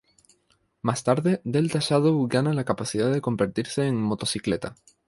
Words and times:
Más 0.81 1.03
tarde, 1.03 1.41
Delta 1.43 1.77
Shadow 1.79 2.27
gana 2.27 2.53
la 2.55 2.63
capacidad 2.65 3.11
de 3.13 3.21
convertirse 3.21 3.85
en 3.85 3.97
una 3.97 4.07
motocicleta. 4.07 4.75